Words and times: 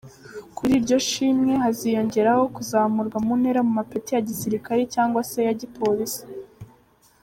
Kuri 0.55 0.71
iryo 0.79 0.97
shimwe 1.07 1.53
haziyongeraho 1.63 2.43
kuzamurwa 2.55 3.17
muntera 3.25 3.59
mumapeti 3.67 4.11
ya 4.13 4.21
gisirikari 4.27 4.83
cyangwa 4.93 5.21
se 5.29 5.39
ya 5.47 5.53
gipolisi. 5.61 6.21